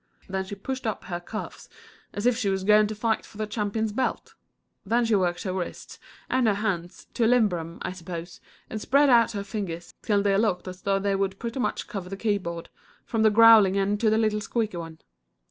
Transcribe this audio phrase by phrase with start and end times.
[0.27, 1.69] Then she pushed up her cuffs
[2.11, 4.33] as if she was going to fight for the champion's belt.
[4.83, 9.11] Then she worked her wrists and her hands, to limber 'em, I suppose, and spread
[9.11, 12.69] out her fingers till they looked as though they would pretty much cover the keyboard,
[13.05, 14.97] from the growling end to the little squeaky one.